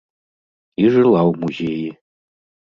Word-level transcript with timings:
І 0.83 0.85
жыла 0.95 1.19
ў 1.29 1.31
музеі. 1.45 1.87